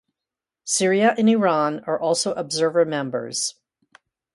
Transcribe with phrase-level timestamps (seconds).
[0.65, 3.53] Syria and Iran are also observer members.